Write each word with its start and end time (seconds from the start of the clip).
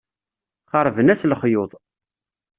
Xerben-as 0.71 1.21
lexyuḍ. 1.27 1.71